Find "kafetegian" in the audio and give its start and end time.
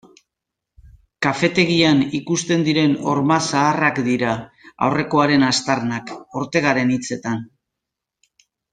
1.25-2.01